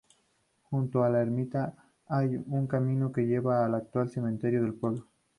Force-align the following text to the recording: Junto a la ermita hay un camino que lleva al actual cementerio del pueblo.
Junto 0.63 1.03
a 1.03 1.09
la 1.11 1.21
ermita 1.21 1.75
hay 2.07 2.35
un 2.47 2.65
camino 2.65 3.11
que 3.11 3.27
lleva 3.27 3.63
al 3.63 3.75
actual 3.75 4.09
cementerio 4.09 4.63
del 4.63 4.73
pueblo. 4.73 5.05